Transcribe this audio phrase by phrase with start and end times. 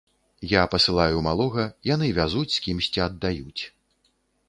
[0.51, 3.63] Я пасылаю малога, яны вязуць з кімсьці аддаюць.